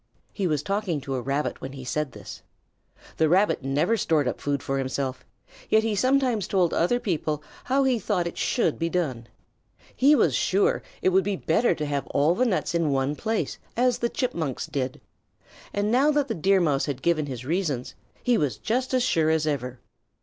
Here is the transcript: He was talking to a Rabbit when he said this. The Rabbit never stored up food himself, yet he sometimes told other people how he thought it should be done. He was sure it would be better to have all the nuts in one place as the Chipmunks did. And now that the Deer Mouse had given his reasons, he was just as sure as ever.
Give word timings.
He 0.33 0.47
was 0.47 0.63
talking 0.63 0.99
to 1.01 1.13
a 1.13 1.21
Rabbit 1.21 1.61
when 1.61 1.73
he 1.73 1.85
said 1.85 2.11
this. 2.13 2.41
The 3.17 3.29
Rabbit 3.29 3.61
never 3.63 3.95
stored 3.97 4.27
up 4.27 4.41
food 4.41 4.63
himself, 4.65 5.23
yet 5.69 5.83
he 5.83 5.93
sometimes 5.93 6.47
told 6.47 6.73
other 6.73 6.99
people 6.99 7.43
how 7.65 7.83
he 7.83 7.99
thought 7.99 8.25
it 8.25 8.35
should 8.35 8.79
be 8.79 8.89
done. 8.89 9.27
He 9.95 10.15
was 10.15 10.33
sure 10.33 10.81
it 11.03 11.09
would 11.09 11.23
be 11.23 11.35
better 11.35 11.75
to 11.75 11.85
have 11.85 12.07
all 12.07 12.33
the 12.33 12.45
nuts 12.45 12.73
in 12.73 12.89
one 12.89 13.15
place 13.15 13.59
as 13.77 13.99
the 13.99 14.09
Chipmunks 14.09 14.65
did. 14.65 14.99
And 15.71 15.91
now 15.91 16.09
that 16.09 16.27
the 16.27 16.33
Deer 16.33 16.59
Mouse 16.59 16.87
had 16.87 17.03
given 17.03 17.27
his 17.27 17.45
reasons, 17.45 17.93
he 18.23 18.39
was 18.39 18.57
just 18.57 18.95
as 18.95 19.03
sure 19.03 19.29
as 19.29 19.45
ever. 19.45 19.81